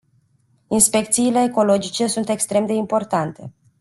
Inspecțiile 0.67 1.39
ecologice 1.43 2.07
sunt 2.07 2.29
extrem 2.29 2.65
de 2.65 2.73
importante. 2.73 3.53